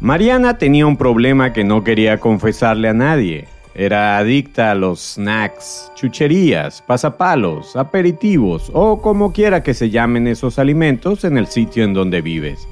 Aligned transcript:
Mariana 0.00 0.56
tenía 0.56 0.86
un 0.86 0.96
problema 0.96 1.52
que 1.52 1.62
no 1.62 1.84
quería 1.84 2.18
confesarle 2.20 2.88
a 2.88 2.94
nadie. 2.94 3.46
Era 3.74 4.16
adicta 4.16 4.70
a 4.70 4.74
los 4.74 5.14
snacks, 5.14 5.92
chucherías, 5.94 6.80
pasapalos, 6.80 7.76
aperitivos 7.76 8.70
o 8.72 9.02
como 9.02 9.30
quiera 9.30 9.62
que 9.62 9.74
se 9.74 9.90
llamen 9.90 10.26
esos 10.26 10.58
alimentos 10.58 11.24
en 11.24 11.36
el 11.36 11.48
sitio 11.48 11.84
en 11.84 11.92
donde 11.92 12.22
vives. 12.22 12.66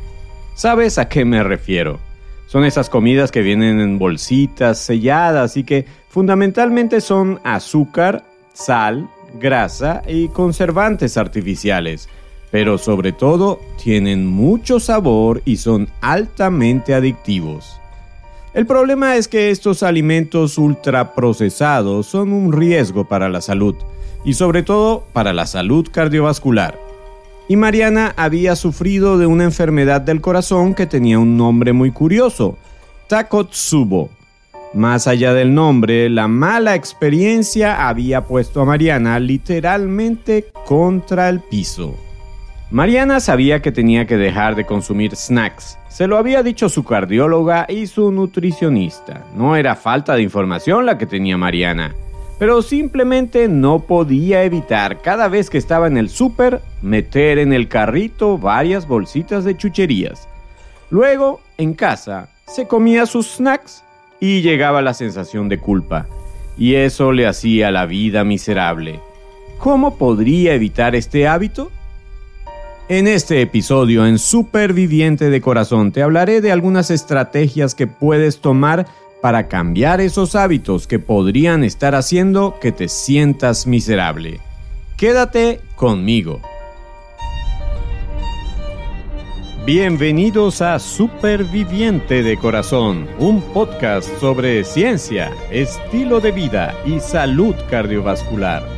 ¿Sabes 0.55 0.97
a 0.97 1.11
qué 1.11 1.27
me 1.27 1.43
refiero? 1.43 2.01
Son 2.47 2.65
esas 2.65 2.89
comidas 2.89 3.31
que 3.31 3.43
vienen 3.43 3.79
en 3.79 3.99
bolsitas 3.99 4.79
selladas 4.79 5.59
y 5.59 5.65
que 5.65 5.85
fundamentalmente 6.09 7.03
son 7.03 7.41
azúcar, 7.45 8.25
sal, 8.55 9.07
grasa 9.39 10.01
y 10.09 10.29
conservantes 10.29 11.19
artificiales, 11.19 12.09
pero 12.51 12.79
sobre 12.79 13.13
todo 13.13 13.61
tienen 13.83 14.27
mucho 14.27 14.81
sabor 14.81 15.43
y 15.45 15.57
son 15.57 15.89
altamente 16.01 16.95
adictivos. 16.95 17.79
El 18.55 18.67
problema 18.67 19.17
es 19.17 19.29
que 19.29 19.51
estos 19.51 19.83
alimentos 19.83 20.59
ultraprocesados 20.59 22.07
son 22.07 22.33
un 22.33 22.53
riesgo 22.53 23.05
para 23.05 23.29
la 23.29 23.41
salud 23.41 23.75
y 24.25 24.35
sobre 24.35 24.63
todo 24.63 25.05
para 25.13 25.33
la 25.33 25.47
salud 25.47 25.87
cardiovascular. 25.91 26.79
Y 27.47 27.57
Mariana 27.57 28.15
había 28.17 28.57
sufrido 28.57 29.17
de 29.17 29.27
una 29.27 29.45
enfermedad 29.45 30.01
del 30.01 30.21
corazón 30.21 30.75
que 30.75 30.87
tenía 30.87 31.19
un 31.19 31.37
nombre 31.37 31.73
muy 31.73 31.91
curioso, 31.91 32.59
Takotsubo. 33.09 34.11
Más 34.75 35.07
allá 35.07 35.33
del 35.33 35.55
nombre, 35.55 36.11
la 36.11 36.29
mala 36.29 36.75
experiencia 36.75 37.89
había 37.89 38.25
puesto 38.25 38.61
a 38.61 38.67
Mariana 38.67 39.19
literalmente 39.19 40.47
contra 40.67 41.31
el 41.31 41.41
piso. 41.41 41.95
Mariana 42.71 43.19
sabía 43.21 43.63
que 43.63 43.73
tenía 43.73 44.07
que 44.07 44.19
dejar 44.19 44.55
de 44.55 44.67
consumir 44.67 45.17
snacks. 45.17 45.79
Se 45.89 46.07
lo 46.07 46.19
había 46.19 46.43
dicho 46.43 46.69
su 46.69 46.85
cardióloga 46.85 47.65
y 47.67 47.87
su 47.87 48.13
nutricionista. 48.13 49.25
No 49.35 49.57
era 49.57 49.75
falta 49.75 50.15
de 50.15 50.23
información 50.23 50.85
la 50.85 50.99
que 50.99 51.07
tenía 51.07 51.39
Mariana, 51.39 51.95
pero 52.39 52.61
simplemente 52.61 53.49
no 53.49 53.81
podía 53.81 54.45
evitar 54.45 55.01
cada 55.01 55.29
vez 55.29 55.49
que 55.49 55.57
estaba 55.57 55.87
en 55.87 55.97
el 55.97 56.11
súper 56.11 56.61
meter 56.83 57.39
en 57.39 57.55
el 57.55 57.69
carrito 57.69 58.37
varias 58.37 58.87
bolsitas 58.87 59.45
de 59.45 59.57
chucherías. 59.57 60.29
Luego, 60.91 61.41
en 61.57 61.73
casa, 61.73 62.29
se 62.47 62.67
comía 62.69 63.07
sus 63.07 63.37
snacks 63.37 63.83
y 64.21 64.43
llegaba 64.43 64.83
la 64.83 64.93
sensación 64.93 65.49
de 65.49 65.59
culpa. 65.59 66.07
Y 66.59 66.75
eso 66.75 67.13
le 67.13 67.27
hacía 67.27 67.71
la 67.71 67.87
vida 67.87 68.25
miserable. 68.25 69.01
¿Cómo 69.57 69.97
podría 69.97 70.53
evitar 70.53 70.95
este 70.95 71.27
hábito? 71.27 71.71
En 72.89 73.07
este 73.07 73.43
episodio 73.43 74.07
en 74.07 74.19
Superviviente 74.19 75.29
de 75.29 75.43
Corazón 75.43 75.93
te 75.93 76.03
hablaré 76.03 76.41
de 76.41 76.53
algunas 76.53 76.91
estrategias 76.91 77.75
que 77.75 77.87
puedes 77.87 78.41
tomar 78.41 78.87
para 79.21 79.47
cambiar 79.47 80.01
esos 80.01 80.35
hábitos 80.35 80.87
que 80.87 80.99
podrían 80.99 81.65
estar 81.65 81.95
haciendo 81.95 82.59
que 82.59 82.73
te 82.73 82.89
sientas 82.89 83.67
miserable. 83.67 84.41
Quédate 84.97 85.61
conmigo. 85.77 86.41
Bienvenidos 89.67 90.63
a 90.63 90.79
Superviviente 90.79 92.23
de 92.23 92.39
Corazón, 92.39 93.07
un 93.19 93.43
podcast 93.53 94.09
sobre 94.19 94.65
ciencia, 94.65 95.31
estilo 95.51 96.21
de 96.21 96.33
vida 96.33 96.75
y 96.87 97.01
salud 97.01 97.55
cardiovascular. 97.69 98.78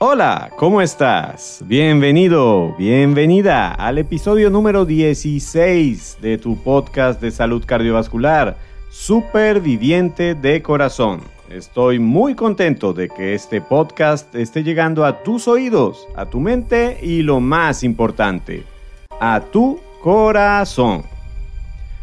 Hola, 0.00 0.52
¿cómo 0.54 0.80
estás? 0.80 1.60
Bienvenido, 1.66 2.72
bienvenida 2.78 3.72
al 3.72 3.98
episodio 3.98 4.48
número 4.48 4.84
16 4.84 6.18
de 6.22 6.38
tu 6.38 6.56
podcast 6.62 7.20
de 7.20 7.32
salud 7.32 7.64
cardiovascular, 7.66 8.56
Superviviente 8.90 10.36
de 10.36 10.62
Corazón. 10.62 11.20
Estoy 11.50 11.98
muy 11.98 12.36
contento 12.36 12.92
de 12.92 13.08
que 13.08 13.34
este 13.34 13.60
podcast 13.60 14.32
esté 14.36 14.62
llegando 14.62 15.04
a 15.04 15.24
tus 15.24 15.48
oídos, 15.48 16.06
a 16.14 16.26
tu 16.26 16.38
mente 16.38 17.00
y 17.02 17.22
lo 17.22 17.40
más 17.40 17.82
importante, 17.82 18.62
a 19.18 19.40
tu 19.40 19.80
corazón. 20.00 21.02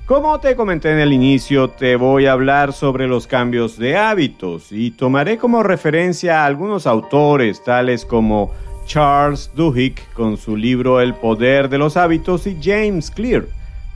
Como 0.05 0.39
te 0.39 0.55
comenté 0.55 0.91
en 0.91 0.99
el 0.99 1.13
inicio, 1.13 1.71
te 1.71 1.95
voy 1.95 2.27
a 2.27 2.33
hablar 2.33 2.73
sobre 2.73 3.07
los 3.07 3.25
cambios 3.25 3.75
de 3.79 3.97
hábitos 3.97 4.71
y 4.71 4.91
tomaré 4.91 5.39
como 5.39 5.63
referencia 5.63 6.43
a 6.43 6.45
algunos 6.45 6.85
autores 6.85 7.63
tales 7.63 8.05
como 8.05 8.51
Charles 8.85 9.49
Duhigg 9.55 9.95
con 10.13 10.37
su 10.37 10.57
libro 10.57 11.01
El 11.01 11.15
poder 11.15 11.69
de 11.69 11.79
los 11.79 11.97
hábitos 11.97 12.45
y 12.45 12.55
James 12.61 13.09
Clear, 13.09 13.45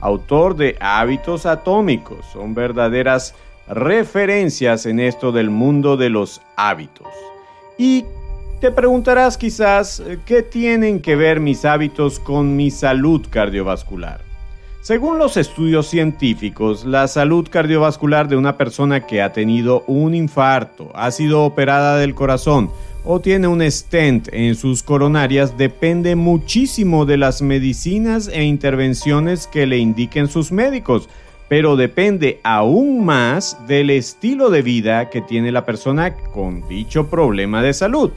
autor 0.00 0.56
de 0.56 0.76
Hábitos 0.80 1.46
Atómicos. 1.46 2.26
Son 2.32 2.54
verdaderas 2.54 3.36
referencias 3.68 4.86
en 4.86 4.98
esto 4.98 5.30
del 5.30 5.50
mundo 5.50 5.96
de 5.96 6.10
los 6.10 6.42
hábitos. 6.56 7.06
Y 7.78 8.04
te 8.60 8.72
preguntarás 8.72 9.38
quizás 9.38 10.02
qué 10.26 10.42
tienen 10.42 11.02
que 11.02 11.14
ver 11.14 11.38
mis 11.38 11.64
hábitos 11.64 12.18
con 12.18 12.56
mi 12.56 12.72
salud 12.72 13.24
cardiovascular. 13.30 14.29
Según 14.82 15.18
los 15.18 15.36
estudios 15.36 15.88
científicos, 15.88 16.86
la 16.86 17.06
salud 17.06 17.46
cardiovascular 17.50 18.28
de 18.28 18.36
una 18.36 18.56
persona 18.56 19.06
que 19.06 19.20
ha 19.20 19.30
tenido 19.30 19.84
un 19.86 20.14
infarto, 20.14 20.90
ha 20.94 21.10
sido 21.10 21.44
operada 21.44 21.98
del 21.98 22.14
corazón 22.14 22.70
o 23.04 23.20
tiene 23.20 23.46
un 23.46 23.60
stent 23.70 24.28
en 24.32 24.54
sus 24.54 24.82
coronarias 24.82 25.58
depende 25.58 26.16
muchísimo 26.16 27.04
de 27.04 27.18
las 27.18 27.42
medicinas 27.42 28.28
e 28.28 28.42
intervenciones 28.44 29.46
que 29.46 29.66
le 29.66 29.76
indiquen 29.76 30.28
sus 30.28 30.50
médicos, 30.50 31.10
pero 31.48 31.76
depende 31.76 32.40
aún 32.42 33.04
más 33.04 33.58
del 33.66 33.90
estilo 33.90 34.48
de 34.48 34.62
vida 34.62 35.10
que 35.10 35.20
tiene 35.20 35.52
la 35.52 35.66
persona 35.66 36.16
con 36.16 36.66
dicho 36.68 37.08
problema 37.08 37.62
de 37.62 37.74
salud. 37.74 38.12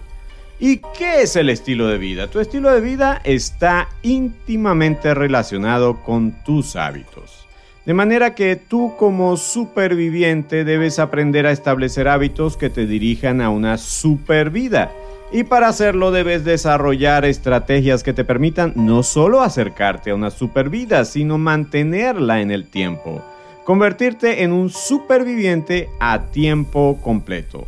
¿Y 0.60 0.78
qué 0.98 1.24
es 1.24 1.36
el 1.36 1.50
estilo 1.50 1.88
de 1.88 1.98
vida? 1.98 2.28
Tu 2.28 2.40
estilo 2.40 2.72
de 2.72 2.80
vida 2.80 3.22
está 3.24 3.90
íntimamente 4.02 5.14
relacionado 5.14 6.02
con 6.02 6.32
tus 6.44 6.76
hábitos. 6.76 7.48
De 7.86 7.94
manera 7.94 8.34
que 8.34 8.56
tú 8.56 8.94
como 8.98 9.36
superviviente 9.36 10.64
debes 10.64 11.00
aprender 11.00 11.46
a 11.46 11.52
establecer 11.52 12.08
hábitos 12.08 12.56
que 12.56 12.70
te 12.70 12.86
dirijan 12.86 13.42
a 13.42 13.50
una 13.50 13.78
supervida. 13.78 14.92
Y 15.34 15.44
para 15.44 15.68
hacerlo 15.68 16.12
debes 16.12 16.46
desarrollar 16.46 17.26
estrategias 17.26 18.04
que 18.04 18.14
te 18.14 18.24
permitan 18.24 18.72
no 18.76 19.04
solo 19.04 19.42
acercarte 19.42 20.12
a 20.12 20.16
una 20.16 20.30
supervida, 20.30 21.04
sino 21.04 21.38
mantenerla 21.38 22.40
en 22.40 22.52
el 22.52 22.68
tiempo. 22.68 23.22
Convertirte 23.66 24.44
en 24.44 24.54
un 24.54 24.70
superviviente 24.70 25.90
a 26.00 26.28
tiempo 26.28 27.00
completo. 27.02 27.68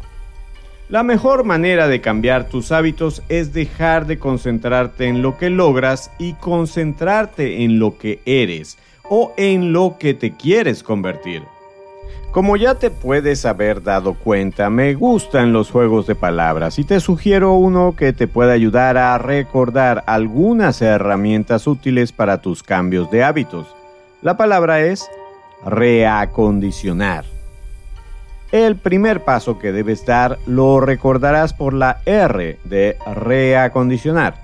La 0.87 1.01
mejor 1.01 1.45
manera 1.45 1.87
de 1.87 1.99
cambiar 1.99 2.47
tus 2.47 2.71
hábitos 2.71 3.23
es 3.27 3.53
dejar 3.53 4.05
de 4.05 4.19
concentrarte 4.19 5.07
en 5.07 5.23
lo 5.23 5.35
que 5.35 5.49
logras 5.49 6.11
y 6.19 6.33
concentrarte 6.33 7.63
en 7.63 7.79
lo 7.79 7.97
que 7.97 8.19
eres 8.25 8.77
o 9.09 9.33
en 9.35 9.73
lo 9.73 9.97
que 9.97 10.13
te 10.13 10.35
quieres 10.35 10.83
convertir. 10.83 11.41
Como 12.31 12.55
ya 12.55 12.75
te 12.75 12.91
puedes 12.91 13.47
haber 13.47 13.81
dado 13.81 14.13
cuenta, 14.13 14.69
me 14.69 14.93
gustan 14.93 15.53
los 15.53 15.71
juegos 15.71 16.05
de 16.05 16.13
palabras 16.13 16.77
y 16.77 16.83
te 16.83 16.99
sugiero 16.99 17.53
uno 17.53 17.95
que 17.97 18.13
te 18.13 18.27
pueda 18.27 18.51
ayudar 18.51 18.97
a 18.97 19.17
recordar 19.17 20.03
algunas 20.05 20.83
herramientas 20.83 21.65
útiles 21.65 22.11
para 22.11 22.41
tus 22.41 22.61
cambios 22.61 23.09
de 23.09 23.23
hábitos. 23.23 23.73
La 24.21 24.37
palabra 24.37 24.81
es 24.81 25.09
reacondicionar. 25.65 27.34
El 28.55 28.77
primer 28.77 29.25
paso 29.25 29.59
que 29.59 29.73
debes 29.73 30.05
dar 30.05 30.39
lo 30.47 30.79
recordarás 30.79 31.53
por 31.53 31.73
la 31.73 31.99
R 32.05 32.57
de 32.63 32.95
reacondicionar. 33.05 34.35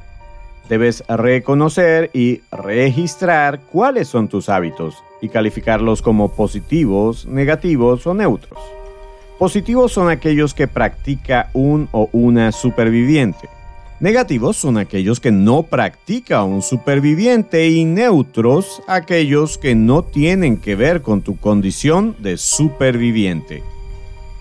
Debes 0.67 1.05
reconocer 1.07 2.09
y 2.13 2.41
registrar 2.51 3.61
cuáles 3.71 4.09
son 4.09 4.27
tus 4.27 4.49
hábitos 4.49 5.01
y 5.21 5.29
calificarlos 5.29 6.01
como 6.01 6.33
positivos, 6.33 7.25
negativos 7.25 8.05
o 8.05 8.13
neutros. 8.13 8.59
Positivos 9.39 9.93
son 9.93 10.09
aquellos 10.09 10.53
que 10.53 10.67
practica 10.67 11.49
un 11.53 11.87
o 11.93 12.09
una 12.11 12.51
superviviente. 12.51 13.47
Negativos 14.01 14.57
son 14.57 14.77
aquellos 14.77 15.21
que 15.21 15.31
no 15.31 15.63
practica 15.63 16.43
un 16.43 16.61
superviviente 16.61 17.69
y 17.69 17.85
neutros 17.85 18.83
aquellos 18.87 19.57
que 19.57 19.73
no 19.73 20.03
tienen 20.03 20.57
que 20.57 20.75
ver 20.75 21.01
con 21.01 21.21
tu 21.21 21.37
condición 21.37 22.17
de 22.19 22.35
superviviente. 22.35 23.63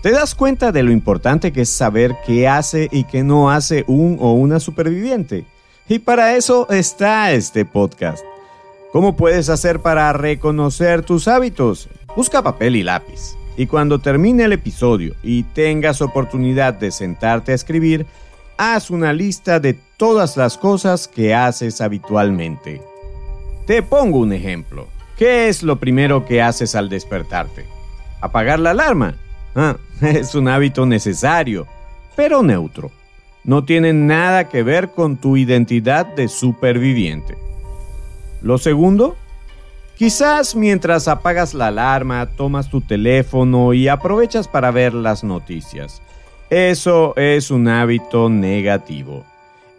¿Te 0.01 0.09
das 0.09 0.33
cuenta 0.33 0.71
de 0.71 0.81
lo 0.81 0.91
importante 0.91 1.53
que 1.53 1.61
es 1.61 1.69
saber 1.69 2.15
qué 2.25 2.47
hace 2.47 2.87
y 2.91 3.03
qué 3.03 3.23
no 3.23 3.51
hace 3.51 3.83
un 3.85 4.17
o 4.19 4.33
una 4.33 4.59
superviviente? 4.59 5.45
Y 5.87 5.99
para 5.99 6.35
eso 6.35 6.67
está 6.71 7.31
este 7.33 7.65
podcast. 7.65 8.25
¿Cómo 8.91 9.15
puedes 9.15 9.47
hacer 9.49 9.79
para 9.79 10.11
reconocer 10.11 11.03
tus 11.03 11.27
hábitos? 11.27 11.87
Busca 12.15 12.41
papel 12.41 12.77
y 12.77 12.83
lápiz. 12.83 13.35
Y 13.55 13.67
cuando 13.67 13.99
termine 13.99 14.45
el 14.45 14.53
episodio 14.53 15.13
y 15.21 15.43
tengas 15.43 16.01
oportunidad 16.01 16.73
de 16.73 16.89
sentarte 16.89 17.51
a 17.51 17.55
escribir, 17.55 18.07
haz 18.57 18.89
una 18.89 19.13
lista 19.13 19.59
de 19.59 19.75
todas 19.97 20.35
las 20.35 20.57
cosas 20.57 21.07
que 21.07 21.35
haces 21.35 21.79
habitualmente. 21.79 22.81
Te 23.67 23.83
pongo 23.83 24.17
un 24.17 24.33
ejemplo. 24.33 24.87
¿Qué 25.15 25.47
es 25.47 25.61
lo 25.61 25.75
primero 25.75 26.25
que 26.25 26.41
haces 26.41 26.73
al 26.73 26.89
despertarte? 26.89 27.65
¿Apagar 28.19 28.59
la 28.59 28.71
alarma? 28.71 29.15
Ah, 29.55 29.77
es 30.01 30.35
un 30.35 30.47
hábito 30.47 30.85
necesario, 30.85 31.67
pero 32.15 32.43
neutro. 32.43 32.91
No 33.43 33.63
tiene 33.63 33.91
nada 33.91 34.49
que 34.49 34.61
ver 34.61 34.91
con 34.91 35.17
tu 35.17 35.35
identidad 35.35 36.05
de 36.05 36.27
superviviente. 36.27 37.37
Lo 38.41 38.57
segundo, 38.59 39.15
quizás 39.97 40.55
mientras 40.55 41.07
apagas 41.07 41.53
la 41.53 41.67
alarma, 41.67 42.27
tomas 42.27 42.69
tu 42.69 42.81
teléfono 42.81 43.73
y 43.73 43.87
aprovechas 43.87 44.47
para 44.47 44.69
ver 44.69 44.93
las 44.93 45.23
noticias. 45.23 46.01
Eso 46.51 47.15
es 47.15 47.49
un 47.49 47.67
hábito 47.67 48.29
negativo. 48.29 49.23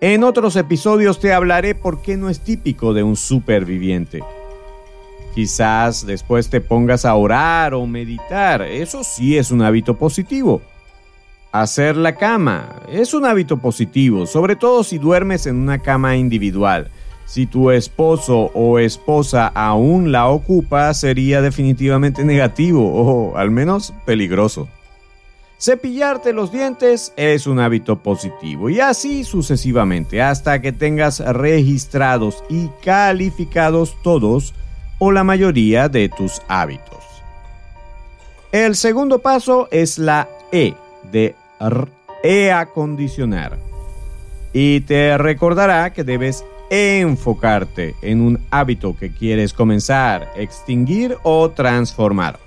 En 0.00 0.24
otros 0.24 0.56
episodios 0.56 1.20
te 1.20 1.32
hablaré 1.32 1.76
por 1.76 2.02
qué 2.02 2.16
no 2.16 2.28
es 2.28 2.40
típico 2.40 2.92
de 2.92 3.04
un 3.04 3.14
superviviente. 3.14 4.24
Quizás 5.34 6.04
después 6.04 6.50
te 6.50 6.60
pongas 6.60 7.04
a 7.04 7.14
orar 7.14 7.74
o 7.74 7.86
meditar. 7.86 8.62
Eso 8.62 9.02
sí 9.02 9.38
es 9.38 9.50
un 9.50 9.62
hábito 9.62 9.96
positivo. 9.96 10.60
Hacer 11.52 11.96
la 11.96 12.16
cama 12.16 12.82
es 12.90 13.14
un 13.14 13.24
hábito 13.26 13.58
positivo, 13.58 14.26
sobre 14.26 14.56
todo 14.56 14.84
si 14.84 14.98
duermes 14.98 15.46
en 15.46 15.56
una 15.56 15.78
cama 15.78 16.16
individual. 16.16 16.90
Si 17.26 17.46
tu 17.46 17.70
esposo 17.70 18.50
o 18.54 18.78
esposa 18.78 19.48
aún 19.48 20.12
la 20.12 20.28
ocupa, 20.28 20.92
sería 20.92 21.40
definitivamente 21.40 22.24
negativo 22.24 22.84
o 22.84 23.36
al 23.36 23.50
menos 23.50 23.94
peligroso. 24.04 24.68
Cepillarte 25.58 26.32
los 26.32 26.50
dientes 26.50 27.12
es 27.16 27.46
un 27.46 27.60
hábito 27.60 28.02
positivo 28.02 28.68
y 28.68 28.80
así 28.80 29.22
sucesivamente 29.22 30.20
hasta 30.20 30.60
que 30.60 30.72
tengas 30.72 31.20
registrados 31.20 32.42
y 32.48 32.68
calificados 32.82 33.96
todos 34.02 34.54
o 35.04 35.10
la 35.10 35.24
mayoría 35.24 35.88
de 35.88 36.08
tus 36.08 36.40
hábitos. 36.46 37.02
El 38.52 38.76
segundo 38.76 39.18
paso 39.18 39.66
es 39.72 39.98
la 39.98 40.28
E 40.52 40.74
de 41.10 41.34
e-acondicionar. 42.22 43.58
Y 44.52 44.82
te 44.82 45.18
recordará 45.18 45.92
que 45.92 46.04
debes 46.04 46.44
enfocarte 46.70 47.96
en 48.00 48.20
un 48.20 48.38
hábito 48.52 48.96
que 48.96 49.10
quieres 49.10 49.52
comenzar, 49.52 50.30
extinguir 50.36 51.18
o 51.24 51.50
transformar. 51.50 52.38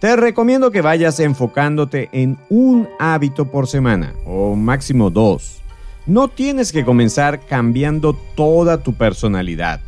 Te 0.00 0.16
recomiendo 0.16 0.72
que 0.72 0.82
vayas 0.82 1.20
enfocándote 1.20 2.08
en 2.10 2.36
un 2.48 2.88
hábito 2.98 3.44
por 3.44 3.68
semana 3.68 4.12
o 4.26 4.56
máximo 4.56 5.08
dos. 5.08 5.62
No 6.04 6.26
tienes 6.26 6.72
que 6.72 6.84
comenzar 6.84 7.46
cambiando 7.46 8.14
toda 8.34 8.82
tu 8.82 8.92
personalidad. 8.94 9.80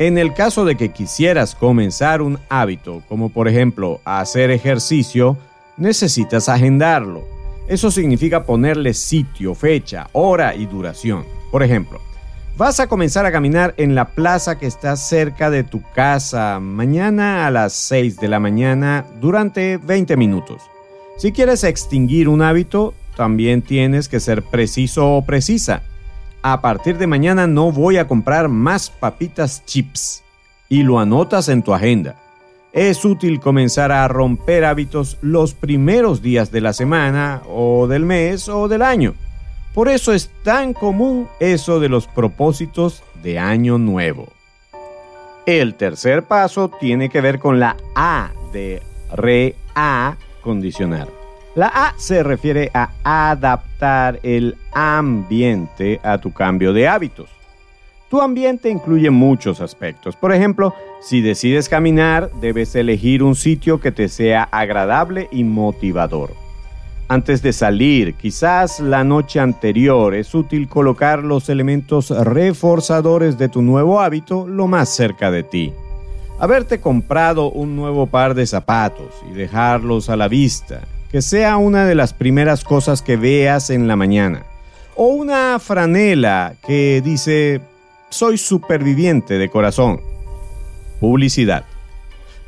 En 0.00 0.16
el 0.16 0.32
caso 0.32 0.64
de 0.64 0.78
que 0.78 0.92
quisieras 0.92 1.54
comenzar 1.54 2.22
un 2.22 2.38
hábito, 2.48 3.02
como 3.06 3.28
por 3.28 3.48
ejemplo 3.48 4.00
hacer 4.06 4.50
ejercicio, 4.50 5.36
necesitas 5.76 6.48
agendarlo. 6.48 7.22
Eso 7.68 7.90
significa 7.90 8.46
ponerle 8.46 8.94
sitio, 8.94 9.54
fecha, 9.54 10.08
hora 10.12 10.54
y 10.54 10.64
duración. 10.64 11.26
Por 11.50 11.62
ejemplo, 11.62 12.00
vas 12.56 12.80
a 12.80 12.86
comenzar 12.86 13.26
a 13.26 13.30
caminar 13.30 13.74
en 13.76 13.94
la 13.94 14.06
plaza 14.06 14.58
que 14.58 14.66
está 14.66 14.96
cerca 14.96 15.50
de 15.50 15.64
tu 15.64 15.82
casa 15.92 16.60
mañana 16.60 17.46
a 17.46 17.50
las 17.50 17.74
6 17.74 18.16
de 18.16 18.28
la 18.28 18.40
mañana 18.40 19.04
durante 19.20 19.76
20 19.76 20.16
minutos. 20.16 20.62
Si 21.18 21.30
quieres 21.30 21.62
extinguir 21.62 22.30
un 22.30 22.40
hábito, 22.40 22.94
también 23.18 23.60
tienes 23.60 24.08
que 24.08 24.18
ser 24.18 24.44
preciso 24.44 25.16
o 25.16 25.26
precisa 25.26 25.82
a 26.42 26.60
partir 26.60 26.98
de 26.98 27.06
mañana 27.06 27.46
no 27.46 27.70
voy 27.70 27.98
a 27.98 28.08
comprar 28.08 28.48
más 28.48 28.90
papitas 28.90 29.64
chips. 29.66 30.24
Y 30.68 30.82
lo 30.82 30.98
anotas 31.00 31.48
en 31.48 31.62
tu 31.62 31.72
agenda. 31.74 32.16
Es 32.72 33.04
útil 33.04 33.40
comenzar 33.40 33.90
a 33.90 34.06
romper 34.06 34.64
hábitos 34.64 35.18
los 35.20 35.54
primeros 35.54 36.22
días 36.22 36.52
de 36.52 36.60
la 36.60 36.72
semana 36.72 37.42
o 37.48 37.88
del 37.88 38.04
mes 38.04 38.48
o 38.48 38.68
del 38.68 38.82
año. 38.82 39.14
Por 39.74 39.88
eso 39.88 40.12
es 40.12 40.30
tan 40.44 40.72
común 40.72 41.26
eso 41.40 41.80
de 41.80 41.88
los 41.88 42.06
propósitos 42.06 43.02
de 43.22 43.40
año 43.40 43.78
nuevo. 43.78 44.28
El 45.46 45.74
tercer 45.74 46.24
paso 46.24 46.68
tiene 46.68 47.08
que 47.08 47.20
ver 47.20 47.40
con 47.40 47.58
la 47.58 47.76
A 47.96 48.30
de 48.52 48.80
reacondicionar. 49.12 51.19
La 51.60 51.66
A 51.74 51.94
se 51.98 52.22
refiere 52.22 52.70
a 52.72 52.88
adaptar 53.04 54.18
el 54.22 54.56
ambiente 54.72 56.00
a 56.02 56.16
tu 56.16 56.32
cambio 56.32 56.72
de 56.72 56.88
hábitos. 56.88 57.28
Tu 58.08 58.18
ambiente 58.18 58.70
incluye 58.70 59.10
muchos 59.10 59.60
aspectos. 59.60 60.16
Por 60.16 60.32
ejemplo, 60.32 60.72
si 61.02 61.20
decides 61.20 61.68
caminar, 61.68 62.30
debes 62.40 62.74
elegir 62.76 63.22
un 63.22 63.34
sitio 63.34 63.78
que 63.78 63.92
te 63.92 64.08
sea 64.08 64.44
agradable 64.44 65.28
y 65.30 65.44
motivador. 65.44 66.30
Antes 67.08 67.42
de 67.42 67.52
salir, 67.52 68.14
quizás 68.14 68.80
la 68.80 69.04
noche 69.04 69.38
anterior, 69.38 70.14
es 70.14 70.34
útil 70.34 70.66
colocar 70.66 71.22
los 71.22 71.50
elementos 71.50 72.08
reforzadores 72.08 73.36
de 73.36 73.50
tu 73.50 73.60
nuevo 73.60 74.00
hábito 74.00 74.46
lo 74.46 74.66
más 74.66 74.88
cerca 74.88 75.30
de 75.30 75.42
ti. 75.42 75.74
Haberte 76.38 76.80
comprado 76.80 77.50
un 77.50 77.76
nuevo 77.76 78.06
par 78.06 78.32
de 78.32 78.46
zapatos 78.46 79.12
y 79.30 79.34
dejarlos 79.34 80.08
a 80.08 80.16
la 80.16 80.26
vista, 80.26 80.80
que 81.10 81.22
sea 81.22 81.56
una 81.56 81.86
de 81.86 81.94
las 81.94 82.14
primeras 82.14 82.62
cosas 82.64 83.02
que 83.02 83.16
veas 83.16 83.70
en 83.70 83.88
la 83.88 83.96
mañana. 83.96 84.44
O 84.94 85.06
una 85.06 85.58
franela 85.58 86.54
que 86.66 87.02
dice, 87.04 87.60
soy 88.10 88.38
superviviente 88.38 89.38
de 89.38 89.48
corazón. 89.48 90.00
Publicidad. 91.00 91.64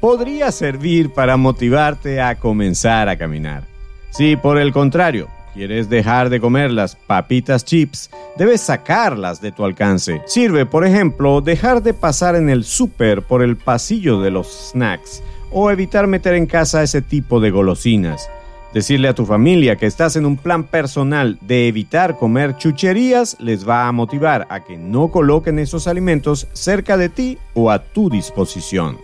Podría 0.01 0.53
servir 0.53 1.13
para 1.13 1.37
motivarte 1.37 2.21
a 2.21 2.39
comenzar 2.39 3.09
a 3.09 3.17
caminar. 3.17 3.65
Si 4.11 4.37
por 4.37 4.59
el 4.59 4.73
contrario 4.73 5.29
quieres 5.55 5.89
dejar 5.89 6.31
de 6.31 6.41
comer 6.41 6.71
las 6.71 6.97
papitas 6.97 7.65
chips, 7.65 8.11
debes 8.37 8.61
sacarlas 8.61 9.41
de 9.41 9.53
tu 9.53 9.65
alcance. 9.65 10.23
Sirve, 10.27 10.67
por 10.67 10.87
ejemplo, 10.87 11.41
dejar 11.41 11.83
de 11.83 11.95
pasar 11.95 12.37
en 12.37 12.49
el 12.49 12.65
súper 12.65 13.23
por 13.23 13.43
el 13.43 13.57
pasillo 13.57 14.21
de 14.21 14.31
los 14.31 14.71
snacks 14.71 15.23
o 15.51 15.71
evitar 15.71 16.07
meter 16.07 16.35
en 16.35 16.47
casa 16.47 16.83
ese 16.83 17.03
tipo 17.03 17.41
de 17.41 17.51
golosinas. 17.51 18.29
Decirle 18.73 19.09
a 19.09 19.15
tu 19.15 19.27
familia 19.27 19.77
que 19.77 19.85
estás 19.85 20.17
en 20.17 20.25
un 20.25 20.39
plan 20.39 20.65
personal 20.65 21.39
de 21.43 21.69
evitar 21.69 22.17
comer 22.17 22.57
chucherías 22.57 23.37
les 23.39 23.69
va 23.69 23.87
a 23.87 23.93
motivar 23.93 24.47
a 24.49 24.65
que 24.65 24.79
no 24.79 25.09
coloquen 25.09 25.59
esos 25.59 25.87
alimentos 25.87 26.49
cerca 26.55 26.97
de 26.97 27.11
ti 27.11 27.39
o 27.53 27.71
a 27.71 27.81
tu 27.81 28.09
disposición. 28.09 28.97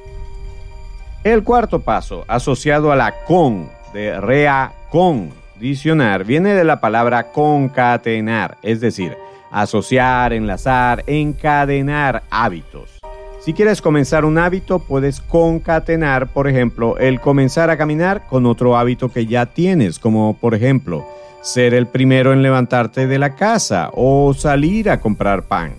El 1.22 1.44
cuarto 1.44 1.80
paso, 1.80 2.24
asociado 2.28 2.92
a 2.92 2.96
la 2.96 3.24
con 3.26 3.68
de 3.92 4.18
rea 4.18 4.72
condicionar, 4.90 6.24
viene 6.24 6.54
de 6.54 6.64
la 6.64 6.80
palabra 6.80 7.32
concatenar, 7.32 8.56
es 8.62 8.80
decir, 8.80 9.16
asociar, 9.50 10.32
enlazar, 10.32 11.04
encadenar 11.06 12.22
hábitos. 12.30 12.97
Si 13.40 13.52
quieres 13.52 13.80
comenzar 13.80 14.24
un 14.24 14.36
hábito, 14.36 14.80
puedes 14.80 15.20
concatenar, 15.20 16.28
por 16.32 16.48
ejemplo, 16.48 16.98
el 16.98 17.20
comenzar 17.20 17.70
a 17.70 17.78
caminar 17.78 18.26
con 18.26 18.46
otro 18.46 18.76
hábito 18.76 19.10
que 19.10 19.26
ya 19.26 19.46
tienes, 19.46 20.00
como 20.00 20.36
por 20.36 20.54
ejemplo, 20.56 21.06
ser 21.40 21.72
el 21.72 21.86
primero 21.86 22.32
en 22.32 22.42
levantarte 22.42 23.06
de 23.06 23.18
la 23.18 23.36
casa 23.36 23.90
o 23.94 24.34
salir 24.34 24.90
a 24.90 25.00
comprar 25.00 25.44
pan. 25.44 25.74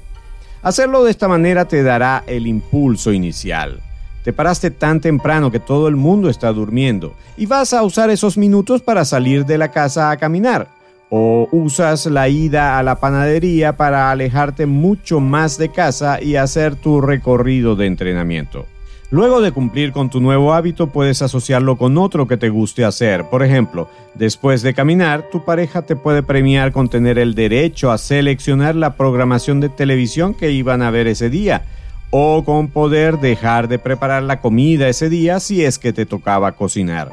Hacerlo 0.61 1.03
de 1.03 1.11
esta 1.11 1.27
manera 1.27 1.65
te 1.65 1.83
dará 1.83 2.23
el 2.27 2.47
impulso 2.47 3.11
inicial. 3.11 3.81
Te 4.23 4.31
paraste 4.31 4.71
tan 4.71 5.01
temprano 5.01 5.51
que 5.51 5.59
todo 5.59 5.89
el 5.89 5.97
mundo 5.97 6.29
está 6.29 6.51
durmiendo 6.53 7.13
y 7.37 7.45
vas 7.45 7.73
a 7.73 7.83
usar 7.83 8.09
esos 8.09 8.37
minutos 8.37 8.81
para 8.81 9.03
salir 9.03 9.45
de 9.45 9.57
la 9.57 9.71
casa 9.71 10.11
a 10.11 10.17
caminar 10.17 10.78
o 11.09 11.47
usas 11.51 12.05
la 12.05 12.29
ida 12.29 12.77
a 12.77 12.83
la 12.83 12.99
panadería 12.99 13.75
para 13.75 14.11
alejarte 14.11 14.65
mucho 14.65 15.19
más 15.19 15.57
de 15.57 15.69
casa 15.69 16.21
y 16.21 16.35
hacer 16.35 16.75
tu 16.75 17.01
recorrido 17.01 17.75
de 17.75 17.87
entrenamiento. 17.87 18.65
Luego 19.11 19.41
de 19.41 19.51
cumplir 19.51 19.91
con 19.91 20.11
tu 20.11 20.21
nuevo 20.21 20.53
hábito 20.53 20.87
puedes 20.87 21.23
asociarlo 21.23 21.77
con 21.77 21.97
otro 21.97 22.27
que 22.27 22.37
te 22.37 22.49
guste 22.49 22.85
hacer. 22.85 23.25
Por 23.25 23.41
ejemplo, 23.41 23.89
después 24.13 24.61
de 24.61 24.75
caminar, 24.75 25.29
tu 25.31 25.43
pareja 25.43 25.81
te 25.81 25.95
puede 25.95 26.21
premiar 26.21 26.71
con 26.71 26.89
tener 26.89 27.17
el 27.17 27.33
derecho 27.33 27.91
a 27.91 27.97
seleccionar 27.97 28.75
la 28.75 28.95
programación 28.95 29.61
de 29.61 29.69
televisión 29.69 30.35
que 30.35 30.51
iban 30.51 30.83
a 30.83 30.91
ver 30.91 31.07
ese 31.07 31.31
día 31.31 31.63
o 32.11 32.43
con 32.43 32.67
poder 32.67 33.19
dejar 33.19 33.67
de 33.67 33.79
preparar 33.79 34.21
la 34.21 34.41
comida 34.41 34.87
ese 34.87 35.09
día 35.09 35.39
si 35.39 35.65
es 35.65 35.79
que 35.79 35.91
te 35.91 36.05
tocaba 36.05 36.51
cocinar. 36.51 37.11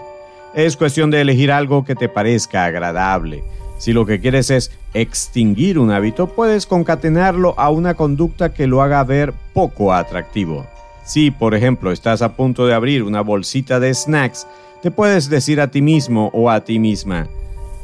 Es 0.55 0.77
cuestión 0.77 1.11
de 1.11 1.23
elegir 1.23 1.51
algo 1.51 1.85
que 1.87 1.95
te 1.95 2.11
parezca 2.11 2.67
agradable. 2.67 3.43
Si 3.79 3.93
lo 3.93 4.07
que 4.07 4.21
quieres 4.21 4.51
es 4.51 4.71
extinguir 4.95 5.79
un 5.79 5.91
hábito, 5.91 6.29
puedes 6.29 6.67
concatenarlo 6.67 7.55
a 7.59 7.71
una 7.71 7.95
conducta 7.95 8.55
que 8.55 8.67
lo 8.67 8.83
haga 8.83 9.05
ver 9.05 9.35
poco 9.53 9.93
atractivo. 9.93 10.67
Si, 11.05 11.31
por 11.31 11.55
ejemplo, 11.55 11.93
estás 11.93 12.23
a 12.23 12.35
punto 12.35 12.67
de 12.67 12.75
abrir 12.75 13.03
una 13.03 13.21
bolsita 13.21 13.79
de 13.79 13.95
snacks, 13.95 14.47
te 14.83 14.91
puedes 14.91 15.29
decir 15.29 15.61
a 15.61 15.71
ti 15.71 15.83
mismo 15.83 16.31
o 16.33 16.51
a 16.51 16.65
ti 16.65 16.79
misma, 16.79 17.29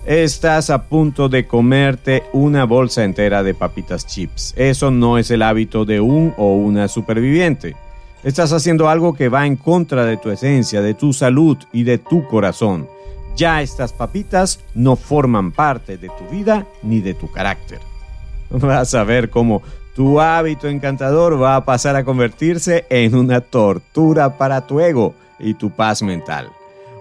estás 0.07 0.71
a 0.71 0.83
punto 0.83 1.29
de 1.29 1.47
comerte 1.47 2.25
una 2.33 2.65
bolsa 2.65 3.05
entera 3.05 3.43
de 3.43 3.55
papitas 3.55 4.07
chips. 4.07 4.55
Eso 4.57 4.91
no 4.91 5.19
es 5.19 5.31
el 5.31 5.43
hábito 5.43 5.85
de 5.85 6.01
un 6.01 6.35
o 6.37 6.55
una 6.55 6.89
superviviente. 6.89 7.77
Estás 8.25 8.53
haciendo 8.53 8.89
algo 8.89 9.15
que 9.15 9.29
va 9.29 9.47
en 9.47 9.57
contra 9.57 10.05
de 10.05 10.17
tu 10.17 10.31
esencia, 10.31 10.81
de 10.81 10.95
tu 10.95 11.13
salud 11.13 11.57
y 11.73 11.83
de 11.83 11.99
tu 11.99 12.27
corazón. 12.29 12.89
Ya 13.37 13.63
estas 13.63 13.93
papitas 13.93 14.61
no 14.75 14.97
forman 14.97 15.53
parte 15.53 15.97
de 15.97 16.09
tu 16.09 16.29
vida 16.31 16.67
ni 16.83 17.01
de 17.01 17.15
tu 17.15 17.31
carácter. 17.31 17.81
Vas 18.51 18.95
a 18.95 19.05
ver 19.05 19.31
cómo 19.31 19.63
tu 19.95 20.21
hábito 20.21 20.69
encantador 20.69 21.41
va 21.41 21.57
a 21.57 21.65
pasar 21.67 21.97
a 21.97 22.05
convertirse 22.05 22.87
en 22.89 23.15
una 23.15 23.43
tortura 23.43 24.39
para 24.39 24.67
tu 24.67 24.81
ego 24.81 25.15
y 25.39 25.55
tu 25.55 25.71
paz 25.71 26.03
mental. 26.03 26.49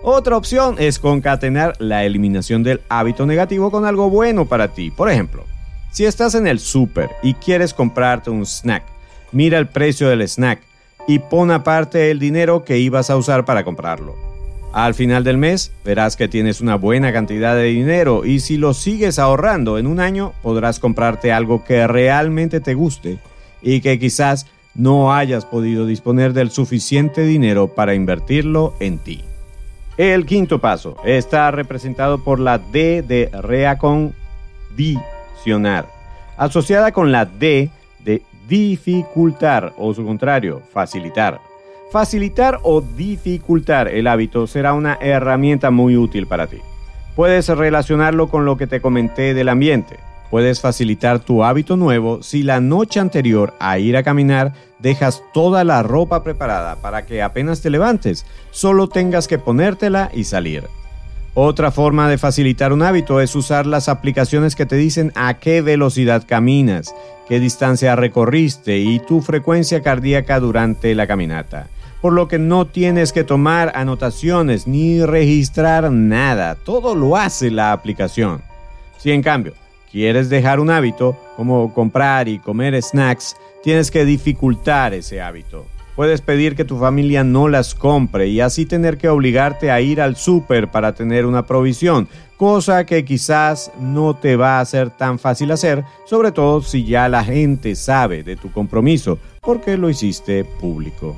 Otra 0.03 0.35
opción 0.35 0.75
es 0.77 0.99
concatenar 0.99 1.75
la 1.79 2.03
eliminación 2.03 2.63
del 2.63 2.81
hábito 2.89 3.25
negativo 3.25 3.71
con 3.71 3.85
algo 3.85 4.09
bueno 4.09 4.45
para 4.45 4.69
ti. 4.69 4.91
Por 4.91 5.09
ejemplo, 5.09 5.45
si 5.91 6.05
estás 6.05 6.35
en 6.35 6.47
el 6.47 6.59
súper 6.59 7.11
y 7.21 7.35
quieres 7.35 7.73
comprarte 7.73 8.29
un 8.29 8.45
snack, 8.45 8.83
mira 9.31 9.57
el 9.57 9.67
precio 9.67 10.09
del 10.09 10.27
snack 10.27 10.61
y 11.07 11.19
pon 11.19 11.51
aparte 11.51 12.11
el 12.11 12.19
dinero 12.19 12.63
que 12.65 12.77
ibas 12.79 13.09
a 13.09 13.15
usar 13.15 13.45
para 13.45 13.63
comprarlo. 13.63 14.30
Al 14.73 14.93
final 14.93 15.25
del 15.25 15.37
mes 15.37 15.73
verás 15.83 16.15
que 16.15 16.29
tienes 16.29 16.61
una 16.61 16.75
buena 16.75 17.11
cantidad 17.11 17.55
de 17.55 17.65
dinero 17.65 18.23
y 18.25 18.39
si 18.39 18.55
lo 18.55 18.73
sigues 18.73 19.19
ahorrando 19.19 19.77
en 19.77 19.85
un 19.85 19.99
año 19.99 20.31
podrás 20.41 20.79
comprarte 20.79 21.33
algo 21.33 21.65
que 21.65 21.85
realmente 21.87 22.61
te 22.61 22.73
guste 22.73 23.19
y 23.61 23.81
que 23.81 23.99
quizás 23.99 24.47
no 24.73 25.13
hayas 25.13 25.45
podido 25.45 25.85
disponer 25.85 26.31
del 26.31 26.51
suficiente 26.51 27.25
dinero 27.25 27.75
para 27.75 27.95
invertirlo 27.95 28.73
en 28.79 28.99
ti. 28.99 29.21
El 29.97 30.25
quinto 30.25 30.59
paso 30.59 30.95
está 31.03 31.51
representado 31.51 32.23
por 32.23 32.39
la 32.39 32.57
D 32.57 33.03
de 33.05 33.29
reacondicionar, 33.41 35.89
asociada 36.37 36.93
con 36.93 37.11
la 37.11 37.25
D 37.25 37.69
de 37.99 38.21
dificultar 38.47 39.73
o 39.77 39.93
su 39.93 40.05
contrario, 40.05 40.61
facilitar. 40.71 41.50
Facilitar 41.91 42.61
o 42.63 42.79
dificultar 42.79 43.89
el 43.89 44.07
hábito 44.07 44.47
será 44.47 44.73
una 44.73 44.97
herramienta 45.01 45.71
muy 45.71 45.97
útil 45.97 46.25
para 46.25 46.47
ti. 46.47 46.59
Puedes 47.17 47.49
relacionarlo 47.49 48.29
con 48.29 48.45
lo 48.45 48.55
que 48.55 48.65
te 48.65 48.79
comenté 48.79 49.33
del 49.33 49.49
ambiente. 49.49 49.99
Puedes 50.29 50.61
facilitar 50.61 51.19
tu 51.19 51.43
hábito 51.43 51.75
nuevo 51.75 52.23
si 52.23 52.43
la 52.43 52.61
noche 52.61 53.01
anterior 53.01 53.53
a 53.59 53.77
ir 53.77 53.97
a 53.97 54.03
caminar 54.03 54.53
dejas 54.79 55.21
toda 55.33 55.65
la 55.65 55.83
ropa 55.83 56.23
preparada 56.23 56.77
para 56.77 57.05
que 57.05 57.21
apenas 57.21 57.61
te 57.61 57.69
levantes, 57.69 58.25
solo 58.51 58.87
tengas 58.87 59.27
que 59.27 59.37
ponértela 59.37 60.09
y 60.13 60.23
salir. 60.23 60.63
Otra 61.33 61.71
forma 61.71 62.07
de 62.07 62.17
facilitar 62.17 62.71
un 62.71 62.83
hábito 62.83 63.19
es 63.19 63.35
usar 63.35 63.65
las 63.65 63.89
aplicaciones 63.89 64.55
que 64.55 64.65
te 64.65 64.77
dicen 64.77 65.11
a 65.15 65.33
qué 65.39 65.61
velocidad 65.61 66.23
caminas, 66.25 66.95
qué 67.27 67.41
distancia 67.41 67.97
recorriste 67.97 68.77
y 68.77 68.99
tu 68.99 69.21
frecuencia 69.21 69.81
cardíaca 69.81 70.39
durante 70.39 70.95
la 70.95 71.05
caminata 71.05 71.67
por 72.01 72.13
lo 72.13 72.27
que 72.27 72.39
no 72.39 72.65
tienes 72.65 73.13
que 73.13 73.23
tomar 73.23 73.71
anotaciones 73.75 74.67
ni 74.67 75.05
registrar 75.05 75.91
nada, 75.91 76.55
todo 76.55 76.95
lo 76.95 77.15
hace 77.15 77.51
la 77.51 77.71
aplicación. 77.71 78.41
Si 78.97 79.11
en 79.11 79.21
cambio 79.21 79.53
quieres 79.91 80.29
dejar 80.29 80.59
un 80.59 80.69
hábito, 80.69 81.15
como 81.37 81.73
comprar 81.73 82.27
y 82.27 82.39
comer 82.39 82.81
snacks, 82.81 83.35
tienes 83.63 83.91
que 83.91 84.05
dificultar 84.05 84.93
ese 84.93 85.21
hábito. 85.21 85.65
Puedes 85.95 86.21
pedir 86.21 86.55
que 86.55 86.65
tu 86.65 86.79
familia 86.79 87.23
no 87.23 87.47
las 87.47 87.75
compre 87.75 88.27
y 88.27 88.39
así 88.39 88.65
tener 88.65 88.97
que 88.97 89.09
obligarte 89.09 89.69
a 89.69 89.81
ir 89.81 90.01
al 90.01 90.15
súper 90.15 90.69
para 90.69 90.93
tener 90.93 91.25
una 91.25 91.45
provisión, 91.45 92.07
cosa 92.37 92.85
que 92.85 93.05
quizás 93.05 93.71
no 93.79 94.15
te 94.15 94.35
va 94.35 94.59
a 94.59 94.65
ser 94.65 94.89
tan 94.89 95.19
fácil 95.19 95.51
hacer, 95.51 95.83
sobre 96.05 96.31
todo 96.31 96.61
si 96.61 96.85
ya 96.85 97.07
la 97.09 97.23
gente 97.23 97.75
sabe 97.75 98.23
de 98.23 98.37
tu 98.37 98.51
compromiso, 98.51 99.19
porque 99.41 99.77
lo 99.77 99.89
hiciste 99.89 100.45
público. 100.45 101.15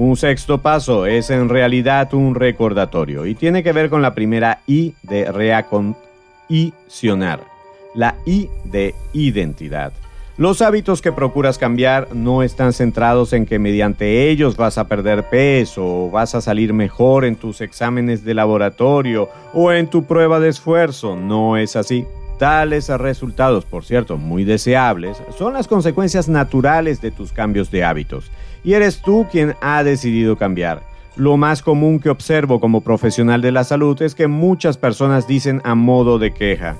Un 0.00 0.16
sexto 0.16 0.62
paso 0.62 1.04
es 1.04 1.28
en 1.28 1.50
realidad 1.50 2.14
un 2.14 2.34
recordatorio 2.34 3.26
y 3.26 3.34
tiene 3.34 3.62
que 3.62 3.74
ver 3.74 3.90
con 3.90 4.00
la 4.00 4.14
primera 4.14 4.60
I 4.66 4.94
de 5.02 5.30
reacondicionar, 5.30 7.44
la 7.94 8.14
I 8.24 8.48
de 8.64 8.94
identidad. 9.12 9.92
Los 10.38 10.62
hábitos 10.62 11.02
que 11.02 11.12
procuras 11.12 11.58
cambiar 11.58 12.14
no 12.14 12.42
están 12.42 12.72
centrados 12.72 13.34
en 13.34 13.44
que 13.44 13.58
mediante 13.58 14.30
ellos 14.30 14.56
vas 14.56 14.78
a 14.78 14.88
perder 14.88 15.28
peso 15.28 16.06
o 16.06 16.10
vas 16.10 16.34
a 16.34 16.40
salir 16.40 16.72
mejor 16.72 17.26
en 17.26 17.36
tus 17.36 17.60
exámenes 17.60 18.24
de 18.24 18.32
laboratorio 18.32 19.28
o 19.52 19.70
en 19.70 19.86
tu 19.86 20.04
prueba 20.04 20.40
de 20.40 20.48
esfuerzo. 20.48 21.14
No 21.14 21.58
es 21.58 21.76
así. 21.76 22.06
Tales 22.38 22.88
resultados, 22.88 23.66
por 23.66 23.84
cierto, 23.84 24.16
muy 24.16 24.44
deseables, 24.44 25.22
son 25.36 25.52
las 25.52 25.68
consecuencias 25.68 26.26
naturales 26.26 27.02
de 27.02 27.10
tus 27.10 27.34
cambios 27.34 27.70
de 27.70 27.84
hábitos 27.84 28.30
y 28.64 28.74
eres 28.74 29.00
tú 29.02 29.26
quien 29.30 29.54
ha 29.60 29.82
decidido 29.82 30.36
cambiar. 30.36 30.82
Lo 31.16 31.36
más 31.36 31.62
común 31.62 31.98
que 31.98 32.10
observo 32.10 32.60
como 32.60 32.80
profesional 32.80 33.42
de 33.42 33.52
la 33.52 33.64
salud 33.64 34.00
es 34.02 34.14
que 34.14 34.26
muchas 34.26 34.76
personas 34.76 35.26
dicen 35.26 35.60
a 35.64 35.74
modo 35.74 36.18
de 36.18 36.32
queja, 36.32 36.76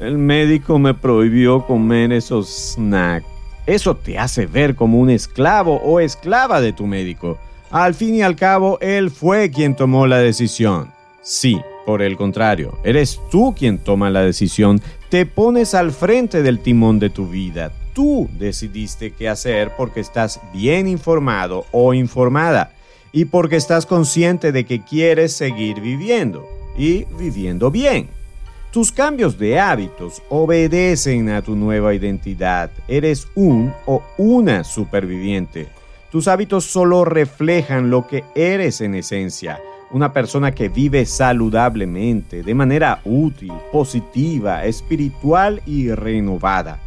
el 0.00 0.18
médico 0.18 0.78
me 0.78 0.94
prohibió 0.94 1.66
comer 1.66 2.12
esos 2.12 2.74
snacks. 2.74 3.26
Eso 3.66 3.96
te 3.96 4.18
hace 4.18 4.46
ver 4.46 4.76
como 4.76 5.00
un 5.00 5.10
esclavo 5.10 5.80
o 5.82 6.00
esclava 6.00 6.60
de 6.60 6.72
tu 6.72 6.86
médico. 6.86 7.38
Al 7.70 7.94
fin 7.94 8.14
y 8.14 8.22
al 8.22 8.36
cabo, 8.36 8.78
él 8.80 9.10
fue 9.10 9.50
quien 9.50 9.74
tomó 9.74 10.06
la 10.06 10.18
decisión. 10.18 10.92
Sí, 11.22 11.60
por 11.84 12.02
el 12.02 12.16
contrario, 12.16 12.78
eres 12.84 13.20
tú 13.30 13.54
quien 13.56 13.78
toma 13.78 14.10
la 14.10 14.22
decisión, 14.22 14.80
te 15.08 15.26
pones 15.26 15.74
al 15.74 15.90
frente 15.90 16.42
del 16.42 16.60
timón 16.60 16.98
de 16.98 17.10
tu 17.10 17.28
vida, 17.28 17.72
tú 17.96 18.28
decidiste 18.38 19.12
qué 19.12 19.26
hacer 19.26 19.72
porque 19.74 20.00
estás 20.00 20.38
bien 20.52 20.86
informado 20.86 21.64
o 21.72 21.94
informada 21.94 22.72
y 23.10 23.24
porque 23.24 23.56
estás 23.56 23.86
consciente 23.86 24.52
de 24.52 24.66
que 24.66 24.84
quieres 24.84 25.32
seguir 25.32 25.80
viviendo 25.80 26.46
y 26.76 27.06
viviendo 27.18 27.70
bien. 27.70 28.10
Tus 28.70 28.92
cambios 28.92 29.38
de 29.38 29.58
hábitos 29.58 30.22
obedecen 30.28 31.30
a 31.30 31.40
tu 31.40 31.56
nueva 31.56 31.94
identidad. 31.94 32.70
Eres 32.86 33.28
un 33.34 33.72
o 33.86 34.02
una 34.18 34.62
superviviente. 34.62 35.66
Tus 36.12 36.28
hábitos 36.28 36.66
solo 36.66 37.06
reflejan 37.06 37.88
lo 37.88 38.06
que 38.06 38.24
eres 38.34 38.82
en 38.82 38.94
esencia. 38.94 39.58
Una 39.90 40.12
persona 40.12 40.52
que 40.52 40.68
vive 40.68 41.06
saludablemente, 41.06 42.42
de 42.42 42.54
manera 42.54 43.00
útil, 43.06 43.52
positiva, 43.72 44.66
espiritual 44.66 45.62
y 45.64 45.90
renovada 45.92 46.80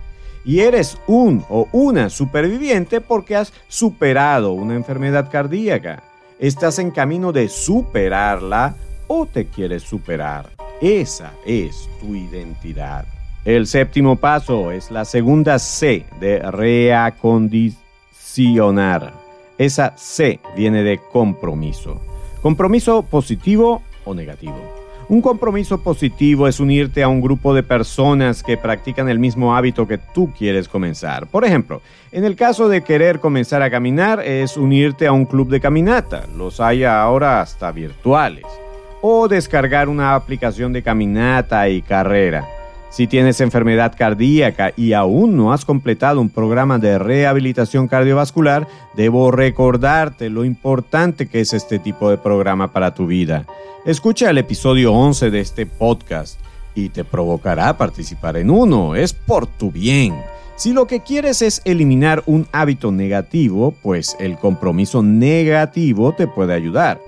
y 0.50 0.62
eres 0.62 0.98
un 1.06 1.46
o 1.48 1.68
una 1.74 2.10
superviviente 2.10 3.02
porque 3.02 3.36
has 3.36 3.54
superado 3.68 4.54
una 4.54 4.74
enfermedad 4.74 5.30
cardíaca. 5.30 6.02
Estás 6.40 6.80
en 6.80 6.90
camino 6.90 7.32
de 7.32 7.50
superarla 7.50 8.74
o 9.06 9.28
te 9.28 9.46
quieres 9.46 9.84
superar. 9.84 10.50
Esa 10.82 11.34
es 11.46 11.88
tu 12.00 12.16
identidad. 12.16 13.06
El 13.46 13.68
séptimo 13.68 14.16
paso 14.16 14.72
es 14.72 14.90
la 14.90 15.06
segunda 15.06 15.60
C 15.60 16.08
de 16.20 16.40
reacondicionar. 16.40 19.14
Esa 19.56 19.94
C 19.98 20.40
viene 20.56 20.82
de 20.82 21.00
compromiso. 21.12 22.02
Compromiso 22.42 23.04
positivo 23.04 23.84
o 24.04 24.16
negativo. 24.16 24.89
Un 25.10 25.24
compromiso 25.24 25.82
positivo 25.82 26.48
es 26.48 26.60
unirte 26.60 27.02
a 27.02 27.08
un 27.08 27.20
grupo 27.20 27.56
de 27.56 27.64
personas 27.64 28.44
que 28.44 28.58
practican 28.58 29.10
el 29.10 29.18
mismo 29.18 29.56
hábito 29.56 29.88
que 29.88 29.98
tú 29.98 30.32
quieres 30.38 30.68
comenzar. 30.68 31.26
Por 31.26 31.44
ejemplo, 31.46 31.82
en 32.12 32.26
el 32.26 32.36
caso 32.36 32.70
de 32.70 32.84
querer 32.84 33.20
comenzar 33.20 33.64
a 33.64 33.72
caminar 33.72 34.20
es 34.24 34.56
unirte 34.56 35.08
a 35.08 35.12
un 35.12 35.26
club 35.26 35.50
de 35.50 35.60
caminata, 35.60 36.28
los 36.38 36.60
hay 36.60 36.84
ahora 36.84 37.42
hasta 37.42 37.72
virtuales, 37.72 38.46
o 39.02 39.28
descargar 39.28 39.90
una 39.90 40.14
aplicación 40.14 40.74
de 40.74 40.84
caminata 40.84 41.68
y 41.70 41.82
carrera. 41.82 42.59
Si 42.90 43.06
tienes 43.06 43.40
enfermedad 43.40 43.94
cardíaca 43.96 44.74
y 44.76 44.94
aún 44.94 45.38
no 45.38 45.54
has 45.54 45.64
completado 45.64 46.20
un 46.20 46.30
programa 46.30 46.80
de 46.80 46.98
rehabilitación 46.98 47.88
cardiovascular, 47.88 48.68
debo 48.96 49.30
recordarte 49.30 50.30
lo 50.30 50.44
importante 50.44 51.28
que 51.28 51.42
es 51.42 51.54
este 51.54 51.78
tipo 51.78 52.10
de 52.10 52.18
programa 52.18 52.74
para 52.74 52.96
tu 52.96 53.06
vida. 53.06 53.46
Escucha 53.86 54.32
el 54.32 54.40
episodio 54.40 54.92
11 54.94 55.30
de 55.30 55.40
este 55.40 55.66
podcast 55.68 56.40
y 56.74 56.90
te 56.90 57.04
provocará 57.04 57.78
participar 57.78 58.38
en 58.38 58.50
uno. 58.50 58.96
Es 58.96 59.14
por 59.14 59.46
tu 59.46 59.72
bien. 59.72 60.16
Si 60.56 60.74
lo 60.74 60.88
que 60.88 61.02
quieres 61.02 61.42
es 61.42 61.62
eliminar 61.66 62.24
un 62.26 62.48
hábito 62.52 62.92
negativo, 62.92 63.74
pues 63.84 64.18
el 64.20 64.38
compromiso 64.38 65.04
negativo 65.04 66.14
te 66.14 66.28
puede 66.28 66.54
ayudar. 66.54 67.00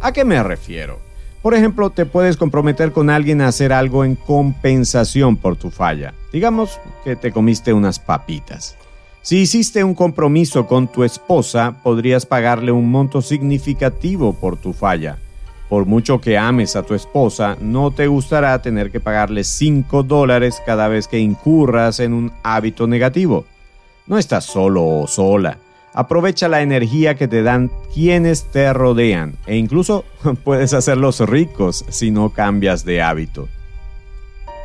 ¿A 0.00 0.12
qué 0.12 0.24
me 0.24 0.42
refiero? 0.42 1.05
Por 1.46 1.54
ejemplo, 1.54 1.90
te 1.90 2.06
puedes 2.06 2.36
comprometer 2.36 2.90
con 2.90 3.08
alguien 3.08 3.40
a 3.40 3.46
hacer 3.46 3.72
algo 3.72 4.04
en 4.04 4.16
compensación 4.16 5.36
por 5.36 5.54
tu 5.54 5.70
falla. 5.70 6.12
Digamos 6.32 6.80
que 7.04 7.14
te 7.14 7.30
comiste 7.30 7.72
unas 7.72 8.00
papitas. 8.00 8.76
Si 9.22 9.36
hiciste 9.36 9.84
un 9.84 9.94
compromiso 9.94 10.66
con 10.66 10.88
tu 10.88 11.04
esposa, 11.04 11.76
podrías 11.84 12.26
pagarle 12.26 12.72
un 12.72 12.90
monto 12.90 13.22
significativo 13.22 14.32
por 14.32 14.56
tu 14.56 14.72
falla. 14.72 15.18
Por 15.68 15.86
mucho 15.86 16.20
que 16.20 16.36
ames 16.36 16.74
a 16.74 16.82
tu 16.82 16.94
esposa, 16.94 17.56
no 17.60 17.92
te 17.92 18.08
gustará 18.08 18.60
tener 18.60 18.90
que 18.90 18.98
pagarle 18.98 19.44
5 19.44 20.02
dólares 20.02 20.60
cada 20.66 20.88
vez 20.88 21.06
que 21.06 21.20
incurras 21.20 22.00
en 22.00 22.12
un 22.12 22.32
hábito 22.42 22.88
negativo. 22.88 23.44
No 24.08 24.18
estás 24.18 24.46
solo 24.46 24.84
o 24.84 25.06
sola. 25.06 25.58
Aprovecha 25.96 26.48
la 26.48 26.60
energía 26.60 27.14
que 27.14 27.26
te 27.26 27.42
dan 27.42 27.70
quienes 27.94 28.44
te 28.52 28.70
rodean 28.74 29.32
e 29.46 29.56
incluso 29.56 30.04
puedes 30.44 30.74
hacerlos 30.74 31.20
ricos 31.20 31.86
si 31.88 32.10
no 32.10 32.28
cambias 32.28 32.84
de 32.84 33.00
hábito. 33.00 33.48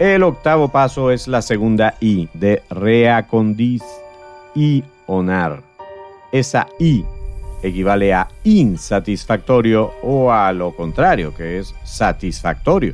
El 0.02 0.24
octavo 0.24 0.68
paso 0.68 1.10
es 1.10 1.30
la 1.30 1.42
segunda 1.42 1.96
I 2.02 2.28
de 2.34 2.62
reacondicionar. 2.70 5.64
Esa 6.34 6.68
I 6.80 7.06
equivale 7.64 8.14
a 8.14 8.28
insatisfactorio 8.44 9.94
o 10.04 10.34
a 10.34 10.52
lo 10.52 10.76
contrario, 10.76 11.34
que 11.34 11.60
es 11.60 11.74
satisfactorio. 11.86 12.94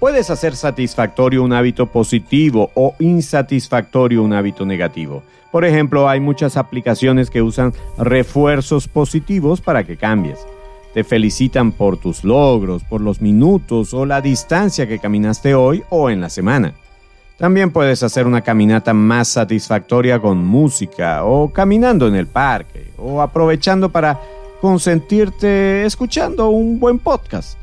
Puedes 0.00 0.30
hacer 0.30 0.56
satisfactorio 0.56 1.44
un 1.44 1.52
hábito 1.52 1.84
positivo 1.84 2.70
o 2.74 2.94
insatisfactorio 3.00 4.22
un 4.22 4.32
hábito 4.32 4.64
negativo. 4.64 5.22
Por 5.52 5.66
ejemplo, 5.66 6.08
hay 6.08 6.20
muchas 6.20 6.56
aplicaciones 6.56 7.28
que 7.28 7.42
usan 7.42 7.74
refuerzos 7.98 8.88
positivos 8.88 9.60
para 9.60 9.84
que 9.84 9.98
cambies. 9.98 10.38
Te 10.94 11.04
felicitan 11.04 11.70
por 11.72 11.98
tus 11.98 12.24
logros, 12.24 12.82
por 12.82 13.02
los 13.02 13.20
minutos 13.20 13.92
o 13.92 14.06
la 14.06 14.22
distancia 14.22 14.88
que 14.88 14.98
caminaste 14.98 15.54
hoy 15.54 15.82
o 15.90 16.08
en 16.08 16.22
la 16.22 16.30
semana. 16.30 16.72
También 17.36 17.70
puedes 17.70 18.02
hacer 18.02 18.26
una 18.26 18.40
caminata 18.40 18.94
más 18.94 19.28
satisfactoria 19.28 20.18
con 20.18 20.42
música 20.42 21.24
o 21.24 21.52
caminando 21.52 22.08
en 22.08 22.14
el 22.14 22.26
parque 22.26 22.90
o 22.96 23.20
aprovechando 23.20 23.90
para 23.90 24.18
consentirte 24.62 25.84
escuchando 25.84 26.48
un 26.48 26.80
buen 26.80 26.98
podcast. 26.98 27.59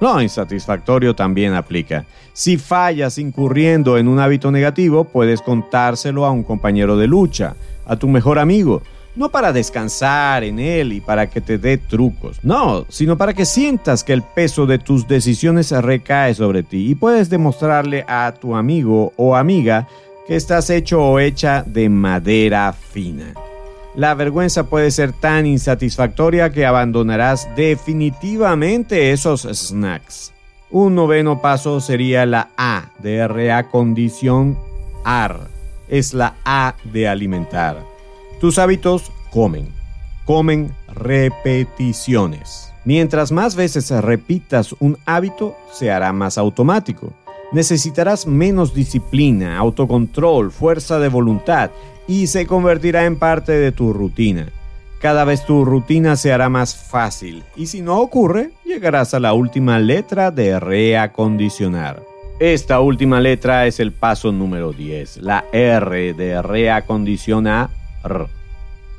Lo 0.00 0.20
insatisfactorio 0.22 1.14
también 1.14 1.54
aplica. 1.54 2.04
Si 2.32 2.56
fallas 2.56 3.18
incurriendo 3.18 3.98
en 3.98 4.06
un 4.06 4.20
hábito 4.20 4.50
negativo, 4.50 5.04
puedes 5.04 5.42
contárselo 5.42 6.24
a 6.24 6.30
un 6.30 6.44
compañero 6.44 6.96
de 6.96 7.08
lucha, 7.08 7.56
a 7.84 7.96
tu 7.96 8.06
mejor 8.06 8.38
amigo, 8.38 8.82
no 9.16 9.30
para 9.30 9.52
descansar 9.52 10.44
en 10.44 10.60
él 10.60 10.92
y 10.92 11.00
para 11.00 11.28
que 11.28 11.40
te 11.40 11.58
dé 11.58 11.76
trucos, 11.76 12.38
no, 12.44 12.86
sino 12.88 13.18
para 13.18 13.34
que 13.34 13.44
sientas 13.44 14.04
que 14.04 14.12
el 14.12 14.22
peso 14.22 14.66
de 14.66 14.78
tus 14.78 15.08
decisiones 15.08 15.72
recae 15.72 16.34
sobre 16.34 16.62
ti 16.62 16.90
y 16.90 16.94
puedes 16.94 17.28
demostrarle 17.28 18.04
a 18.06 18.32
tu 18.40 18.54
amigo 18.54 19.12
o 19.16 19.34
amiga 19.34 19.88
que 20.28 20.36
estás 20.36 20.70
hecho 20.70 21.02
o 21.02 21.18
hecha 21.18 21.64
de 21.66 21.88
madera 21.88 22.72
fina. 22.72 23.34
La 23.98 24.14
vergüenza 24.14 24.62
puede 24.62 24.92
ser 24.92 25.12
tan 25.12 25.44
insatisfactoria 25.44 26.52
que 26.52 26.64
abandonarás 26.64 27.48
definitivamente 27.56 29.10
esos 29.10 29.42
snacks. 29.42 30.32
Un 30.70 30.94
noveno 30.94 31.42
paso 31.42 31.80
sería 31.80 32.24
la 32.24 32.50
A 32.56 32.92
de 33.00 33.26
reacondicionar. 33.26 35.48
Es 35.88 36.14
la 36.14 36.36
A 36.44 36.76
de 36.84 37.08
alimentar. 37.08 37.82
Tus 38.40 38.60
hábitos 38.60 39.10
comen. 39.32 39.68
Comen 40.24 40.72
repeticiones. 40.86 42.72
Mientras 42.84 43.32
más 43.32 43.56
veces 43.56 43.90
repitas 43.90 44.76
un 44.78 44.96
hábito, 45.06 45.56
se 45.72 45.90
hará 45.90 46.12
más 46.12 46.38
automático. 46.38 47.12
Necesitarás 47.50 48.28
menos 48.28 48.74
disciplina, 48.74 49.58
autocontrol, 49.58 50.52
fuerza 50.52 51.00
de 51.00 51.08
voluntad 51.08 51.72
y 52.08 52.26
se 52.26 52.46
convertirá 52.46 53.04
en 53.04 53.16
parte 53.16 53.52
de 53.52 53.70
tu 53.70 53.92
rutina. 53.92 54.48
Cada 55.00 55.24
vez 55.24 55.46
tu 55.46 55.64
rutina 55.64 56.16
se 56.16 56.32
hará 56.32 56.48
más 56.48 56.74
fácil 56.74 57.44
y 57.54 57.66
si 57.66 57.82
no 57.82 58.00
ocurre, 58.00 58.50
llegarás 58.64 59.14
a 59.14 59.20
la 59.20 59.34
última 59.34 59.78
letra 59.78 60.32
de 60.32 60.58
reacondicionar. 60.58 62.02
Esta 62.40 62.80
última 62.80 63.20
letra 63.20 63.66
es 63.66 63.78
el 63.78 63.92
paso 63.92 64.32
número 64.32 64.72
10, 64.72 65.18
la 65.18 65.44
R 65.52 66.14
de 66.14 66.42
reacondicionar. 66.42 67.68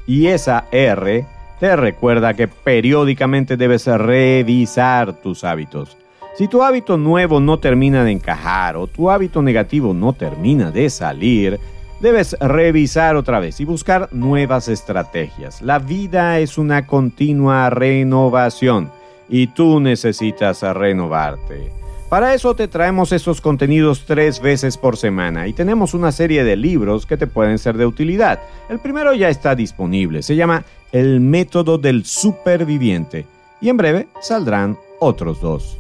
Y 0.08 0.28
esa 0.28 0.66
R 0.72 1.26
te 1.60 1.76
recuerda 1.76 2.34
que 2.34 2.48
periódicamente 2.48 3.58
debes 3.58 3.86
revisar 3.88 5.14
tus 5.14 5.44
hábitos. 5.44 5.98
Si 6.38 6.48
tu 6.48 6.64
hábito 6.64 6.98
nuevo 6.98 7.42
no 7.42 7.60
termina 7.60 8.04
de 8.04 8.12
encajar 8.12 8.78
o 8.78 8.88
tu 8.88 9.10
hábito 9.10 9.42
negativo 9.42 9.94
no 9.94 10.14
termina 10.14 10.72
de 10.72 10.90
salir, 10.90 11.60
debes 12.00 12.38
revisar 12.40 13.16
otra 13.16 13.40
vez 13.40 13.60
y 13.60 13.66
buscar 13.66 14.10
nuevas 14.12 14.68
estrategias. 14.68 15.62
La 15.62 15.80
vida 15.80 16.40
es 16.40 16.58
una 16.58 16.86
continua 16.86 17.70
renovación 17.70 18.92
y 19.28 19.48
tú 19.48 19.80
necesitas 19.80 20.62
renovarte. 20.62 21.72
Para 22.10 22.34
eso 22.34 22.56
te 22.56 22.68
traemos 22.68 23.12
estos 23.12 23.40
contenidos 23.40 24.06
tres 24.08 24.42
veces 24.42 24.78
por 24.78 24.98
semana 24.98 25.48
y 25.48 25.54
tenemos 25.54 25.94
una 25.94 26.12
serie 26.12 26.44
de 26.44 26.56
libros 26.56 27.06
que 27.06 27.18
te 27.18 27.28
pueden 27.28 27.60
ser 27.60 27.78
de 27.78 27.86
utilidad. 27.86 28.40
El 28.68 28.80
primero 28.80 29.14
ya 29.14 29.30
está 29.30 29.54
disponible, 29.54 30.24
se 30.24 30.36
llama 30.36 30.64
El 30.92 31.20
método 31.20 31.78
del 31.78 32.06
superviviente 32.06 33.28
y 33.62 33.70
en 33.70 33.78
breve 33.78 34.08
saldrán 34.22 34.76
otros 35.00 35.40
dos. 35.40 35.78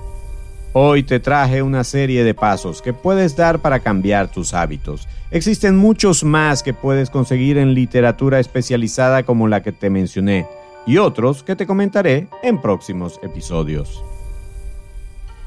Hoy 0.81 1.03
te 1.03 1.19
traje 1.19 1.61
una 1.61 1.83
serie 1.83 2.23
de 2.23 2.33
pasos 2.33 2.81
que 2.81 2.93
puedes 2.93 3.35
dar 3.35 3.59
para 3.59 3.81
cambiar 3.81 4.31
tus 4.31 4.53
hábitos. 4.53 5.09
Existen 5.29 5.75
muchos 5.75 6.23
más 6.23 6.63
que 6.63 6.73
puedes 6.73 7.09
conseguir 7.09 7.57
en 7.57 7.73
literatura 7.73 8.39
especializada 8.39 9.23
como 9.23 9.49
la 9.49 9.61
que 9.61 9.73
te 9.73 9.89
mencioné 9.89 10.47
y 10.87 10.95
otros 10.95 11.43
que 11.43 11.57
te 11.57 11.67
comentaré 11.67 12.29
en 12.43 12.61
próximos 12.61 13.19
episodios. 13.21 14.01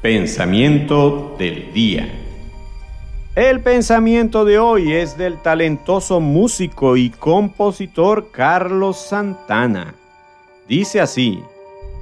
Pensamiento 0.03 1.35
del 1.39 1.73
día. 1.73 2.13
El 3.33 3.61
pensamiento 3.61 4.45
de 4.45 4.59
hoy 4.59 4.93
es 4.93 5.17
del 5.17 5.41
talentoso 5.41 6.19
músico 6.19 6.95
y 6.95 7.09
compositor 7.09 8.29
Carlos 8.29 8.97
Santana. 8.97 9.95
Dice 10.67 11.01
así, 11.01 11.41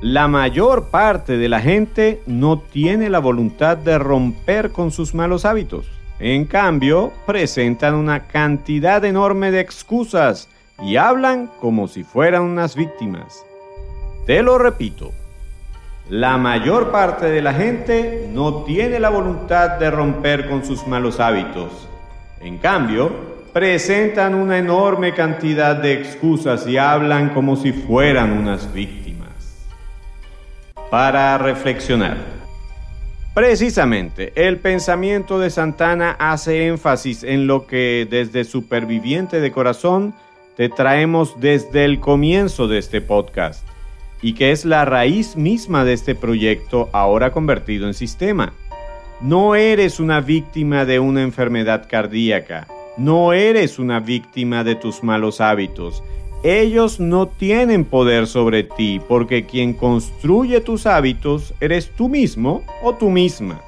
la 0.01 0.27
mayor 0.27 0.85
parte 0.85 1.37
de 1.37 1.47
la 1.47 1.61
gente 1.61 2.23
no 2.25 2.59
tiene 2.59 3.07
la 3.11 3.19
voluntad 3.19 3.77
de 3.77 3.99
romper 3.99 4.71
con 4.71 4.91
sus 4.91 5.13
malos 5.13 5.45
hábitos. 5.45 5.85
En 6.19 6.45
cambio, 6.45 7.13
presentan 7.27 7.93
una 7.93 8.25
cantidad 8.25 9.05
enorme 9.05 9.51
de 9.51 9.59
excusas 9.59 10.49
y 10.81 10.95
hablan 10.95 11.51
como 11.59 11.87
si 11.87 12.03
fueran 12.03 12.41
unas 12.41 12.75
víctimas. 12.75 13.45
Te 14.25 14.41
lo 14.41 14.57
repito, 14.57 15.11
la 16.09 16.35
mayor 16.37 16.91
parte 16.91 17.27
de 17.27 17.43
la 17.43 17.53
gente 17.53 18.27
no 18.33 18.63
tiene 18.63 18.99
la 18.99 19.09
voluntad 19.09 19.77
de 19.77 19.91
romper 19.91 20.49
con 20.49 20.65
sus 20.65 20.87
malos 20.87 21.19
hábitos. 21.19 21.87
En 22.39 22.57
cambio, 22.57 23.11
presentan 23.53 24.33
una 24.33 24.57
enorme 24.57 25.13
cantidad 25.13 25.75
de 25.75 25.93
excusas 25.93 26.65
y 26.65 26.77
hablan 26.77 27.29
como 27.35 27.55
si 27.55 27.71
fueran 27.71 28.31
unas 28.31 28.73
víctimas 28.73 29.00
para 30.91 31.37
reflexionar. 31.37 32.17
Precisamente, 33.33 34.33
el 34.35 34.57
pensamiento 34.57 35.39
de 35.39 35.49
Santana 35.49 36.17
hace 36.19 36.67
énfasis 36.67 37.23
en 37.23 37.47
lo 37.47 37.65
que 37.65 38.05
desde 38.11 38.43
Superviviente 38.43 39.39
de 39.39 39.53
Corazón 39.53 40.13
te 40.57 40.67
traemos 40.67 41.39
desde 41.39 41.85
el 41.85 42.01
comienzo 42.01 42.67
de 42.67 42.77
este 42.77 42.99
podcast 42.99 43.65
y 44.21 44.33
que 44.33 44.51
es 44.51 44.65
la 44.65 44.83
raíz 44.83 45.37
misma 45.37 45.85
de 45.85 45.93
este 45.93 46.13
proyecto 46.13 46.89
ahora 46.91 47.31
convertido 47.31 47.87
en 47.87 47.93
sistema. 47.93 48.51
No 49.21 49.55
eres 49.55 50.01
una 50.01 50.19
víctima 50.19 50.83
de 50.83 50.99
una 50.99 51.21
enfermedad 51.21 51.87
cardíaca, 51.89 52.67
no 52.97 53.31
eres 53.31 53.79
una 53.79 54.01
víctima 54.01 54.65
de 54.65 54.75
tus 54.75 55.03
malos 55.03 55.39
hábitos, 55.39 56.03
ellos 56.43 56.99
no 56.99 57.27
tienen 57.27 57.85
poder 57.85 58.25
sobre 58.25 58.63
ti 58.63 58.99
porque 59.07 59.45
quien 59.45 59.73
construye 59.73 60.59
tus 60.59 60.87
hábitos 60.87 61.53
eres 61.59 61.91
tú 61.91 62.09
mismo 62.09 62.63
o 62.81 62.95
tú 62.95 63.11
misma. 63.11 63.61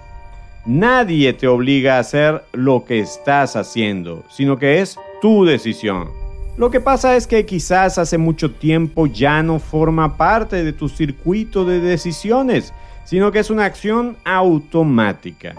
Nadie 0.65 1.33
te 1.33 1.47
obliga 1.47 1.97
a 1.97 1.99
hacer 1.99 2.43
lo 2.51 2.83
que 2.86 2.99
estás 2.99 3.55
haciendo, 3.55 4.23
sino 4.29 4.57
que 4.57 4.79
es 4.79 4.97
tu 5.21 5.45
decisión. 5.45 6.09
Lo 6.57 6.71
que 6.71 6.79
pasa 6.79 7.15
es 7.15 7.27
que 7.27 7.45
quizás 7.45 7.97
hace 7.97 8.17
mucho 8.17 8.51
tiempo 8.51 9.07
ya 9.07 9.43
no 9.43 9.59
forma 9.59 10.17
parte 10.17 10.63
de 10.63 10.73
tu 10.73 10.89
circuito 10.89 11.65
de 11.65 11.79
decisiones, 11.79 12.73
sino 13.05 13.31
que 13.31 13.39
es 13.39 13.49
una 13.49 13.65
acción 13.65 14.17
automática. 14.23 15.55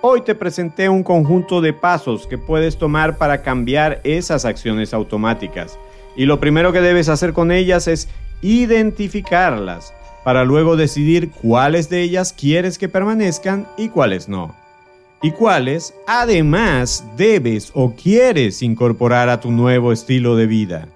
Hoy 0.00 0.22
te 0.22 0.34
presenté 0.34 0.88
un 0.88 1.04
conjunto 1.04 1.60
de 1.60 1.72
pasos 1.72 2.26
que 2.26 2.38
puedes 2.38 2.78
tomar 2.78 3.18
para 3.18 3.42
cambiar 3.42 4.00
esas 4.02 4.44
acciones 4.44 4.92
automáticas. 4.92 5.78
Y 6.16 6.26
lo 6.26 6.40
primero 6.40 6.72
que 6.72 6.80
debes 6.80 7.08
hacer 7.08 7.32
con 7.32 7.52
ellas 7.52 7.88
es 7.88 8.08
identificarlas 8.42 9.94
para 10.24 10.44
luego 10.44 10.76
decidir 10.76 11.30
cuáles 11.30 11.88
de 11.88 12.02
ellas 12.02 12.32
quieres 12.32 12.78
que 12.78 12.88
permanezcan 12.88 13.66
y 13.76 13.88
cuáles 13.88 14.28
no. 14.28 14.54
Y 15.22 15.30
cuáles 15.30 15.94
además 16.06 17.04
debes 17.16 17.70
o 17.74 17.94
quieres 17.94 18.62
incorporar 18.62 19.28
a 19.28 19.40
tu 19.40 19.52
nuevo 19.52 19.92
estilo 19.92 20.36
de 20.36 20.46
vida. 20.46 20.88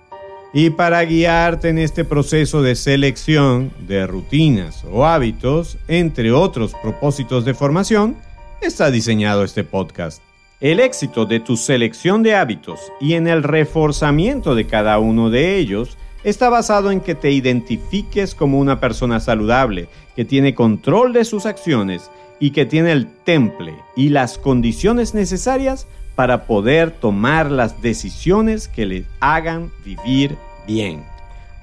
Y 0.53 0.71
para 0.71 1.05
guiarte 1.05 1.69
en 1.69 1.79
este 1.79 2.05
proceso 2.05 2.63
de 2.63 2.77
selección 2.77 3.71
de 3.87 4.07
rutinas 4.07 4.85
o 4.91 5.05
hábitos, 5.05 5.77
entre 5.87 6.33
otros 6.33 6.73
propósitos 6.83 7.45
de 7.45 7.55
formación, 7.55 8.17
está 8.61 8.91
diseñado 8.91 9.45
este 9.45 9.65
podcast. 9.65 10.23
El 10.61 10.81
éxito 10.81 11.27
de 11.27 11.39
tu 11.39 11.59
selección 11.59 12.23
de 12.23 12.35
hábitos 12.35 12.81
y 12.99 13.13
en 13.13 13.27
el 13.27 13.43
reforzamiento 13.43 14.55
de 14.55 14.67
cada 14.67 14.99
uno 14.99 15.29
de 15.29 15.59
ellos 15.59 15.99
está 16.25 16.49
basado 16.49 16.91
en 16.91 17.03
que 17.03 17.15
te 17.15 17.31
identifiques 17.31 18.35
como 18.35 18.59
una 18.59 18.81
persona 18.81 19.21
saludable, 19.21 19.91
que 20.15 20.25
tiene 20.25 20.55
control 20.55 21.13
de 21.13 21.27
sus 21.27 21.45
acciones 21.45 22.11
y 22.41 22.53
que 22.53 22.65
tiene 22.65 22.93
el 22.93 23.07
temple 23.07 23.75
y 23.97 24.09
las 24.09 24.39
condiciones 24.39 25.13
necesarias 25.13 25.87
para 26.15 26.47
poder 26.47 26.91
tomar 26.91 27.51
las 27.51 27.83
decisiones 27.83 28.67
que 28.67 28.87
le 28.87 29.05
hagan 29.21 29.71
vivir 29.85 30.39
bien. 30.67 31.05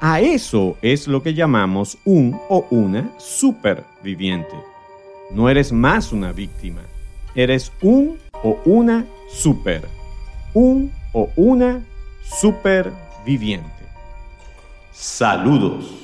A 0.02 0.22
eso 0.22 0.78
es 0.84 1.08
lo 1.08 1.24
que 1.24 1.34
llamamos 1.34 1.98
un 2.06 2.40
o 2.48 2.68
una 2.70 3.10
superviviente. 3.18 4.56
No 5.32 5.50
eres 5.50 5.72
más 5.72 6.12
una 6.12 6.32
víctima, 6.32 6.82
eres 7.36 7.72
un 7.82 8.18
o 8.44 8.60
una 8.66 9.06
super, 9.30 9.88
un 10.54 10.92
o 11.14 11.30
una 11.36 11.82
superviviente. 12.24 13.68
Saludos. 14.92 16.04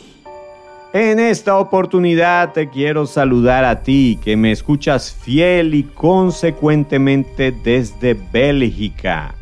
En 0.91 1.19
esta 1.19 1.59
oportunidad 1.59 2.51
te 2.53 2.67
quiero 2.69 3.05
saludar 3.05 3.63
a 3.63 3.83
ti 3.83 4.17
que 4.23 4.35
me 4.35 4.51
escuchas 4.51 5.13
fiel 5.13 5.75
y 5.75 5.83
consecuentemente 5.83 7.51
desde 7.51 8.15
Bélgica. 8.15 9.35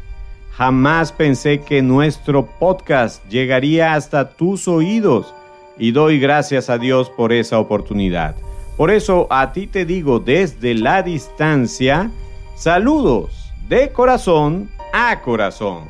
Jamás 0.51 1.13
pensé 1.13 1.61
que 1.61 1.81
nuestro 1.81 2.45
podcast 2.45 3.25
llegaría 3.29 3.93
hasta 3.93 4.29
tus 4.29 4.67
oídos 4.67 5.33
y 5.77 5.91
doy 5.91 6.19
gracias 6.19 6.69
a 6.69 6.77
Dios 6.77 7.09
por 7.11 7.31
esa 7.31 7.59
oportunidad. 7.59 8.35
Por 8.77 8.91
eso 8.91 9.25
a 9.31 9.51
ti 9.53 9.65
te 9.65 9.85
digo 9.85 10.19
desde 10.19 10.75
la 10.75 11.01
distancia, 11.01 12.11
saludos 12.55 13.51
de 13.67 13.91
corazón 13.91 14.69
a 14.93 15.19
corazón. 15.21 15.85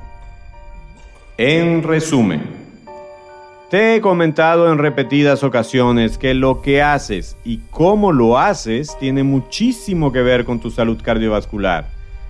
En 1.38 1.84
resumen, 1.84 2.42
te 3.70 3.96
he 3.96 4.02
comentado 4.02 4.72
en 4.72 4.78
repetidas 4.78 5.44
ocasiones 5.44 6.18
que 6.18 6.34
lo 6.34 6.62
que 6.62 6.82
haces 6.82 7.36
y 7.44 7.60
cómo 7.70 8.14
lo 8.14 8.40
haces 8.40 8.98
tiene 8.98 9.24
muchísimo 9.24 10.14
que 10.14 10.22
ver 10.22 10.46
con 10.46 10.62
tu 10.62 10.72
salud 10.72 10.98
cardiovascular. 11.04 11.90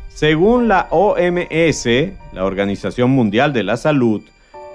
Según 0.09 0.67
la 0.67 0.87
OMS, 0.89 1.85
la 2.33 2.43
Organización 2.43 3.11
Mundial 3.11 3.53
de 3.53 3.61
la 3.61 3.77
Salud, 3.77 4.23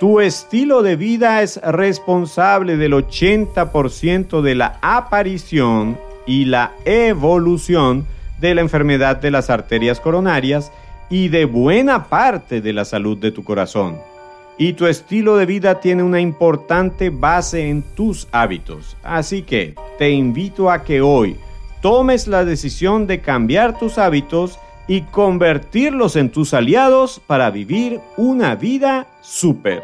tu 0.00 0.20
estilo 0.20 0.82
de 0.82 0.96
vida 0.96 1.42
es 1.42 1.60
responsable 1.62 2.76
del 2.76 2.92
80% 2.92 4.40
de 4.40 4.54
la 4.54 4.78
aparición 4.82 5.98
y 6.26 6.46
la 6.46 6.72
evolución 6.84 8.06
de 8.40 8.54
la 8.54 8.60
enfermedad 8.60 9.16
de 9.16 9.30
las 9.30 9.50
arterias 9.50 10.00
coronarias 10.00 10.72
y 11.10 11.28
de 11.28 11.44
buena 11.44 12.08
parte 12.08 12.60
de 12.60 12.72
la 12.72 12.84
salud 12.84 13.18
de 13.18 13.30
tu 13.30 13.44
corazón 13.44 13.98
y 14.58 14.74
tu 14.74 14.86
estilo 14.86 15.36
de 15.36 15.46
vida 15.46 15.80
tiene 15.80 16.02
una 16.02 16.20
importante 16.20 17.10
base 17.10 17.68
en 17.68 17.82
tus 17.82 18.28
hábitos. 18.32 18.96
Así 19.02 19.42
que 19.42 19.74
te 19.98 20.10
invito 20.10 20.70
a 20.70 20.84
que 20.84 21.00
hoy 21.00 21.36
tomes 21.80 22.28
la 22.28 22.44
decisión 22.44 23.06
de 23.06 23.20
cambiar 23.20 23.78
tus 23.78 23.98
hábitos 23.98 24.58
y 24.86 25.02
convertirlos 25.02 26.16
en 26.16 26.30
tus 26.30 26.54
aliados 26.54 27.20
para 27.26 27.50
vivir 27.50 28.00
una 28.16 28.54
vida 28.54 29.06
súper. 29.20 29.82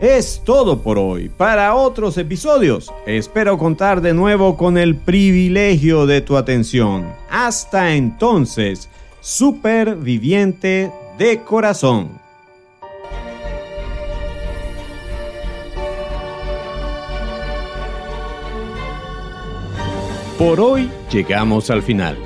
Es 0.00 0.42
todo 0.44 0.82
por 0.82 0.98
hoy. 0.98 1.30
Para 1.30 1.74
otros 1.74 2.18
episodios, 2.18 2.92
espero 3.06 3.56
contar 3.56 4.02
de 4.02 4.12
nuevo 4.12 4.56
con 4.56 4.76
el 4.76 4.94
privilegio 4.94 6.04
de 6.06 6.20
tu 6.20 6.36
atención. 6.36 7.06
Hasta 7.30 7.94
entonces, 7.94 8.90
superviviente 9.20 10.92
de 11.16 11.40
corazón. 11.40 12.10
Por 20.38 20.60
hoy 20.60 20.90
llegamos 21.10 21.70
al 21.70 21.82
final. 21.82 22.25